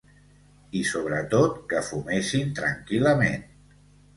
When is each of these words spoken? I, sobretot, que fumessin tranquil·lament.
I, 0.79 0.79
sobretot, 0.91 1.53
que 1.73 1.83
fumessin 1.91 2.57
tranquil·lament. 2.61 3.49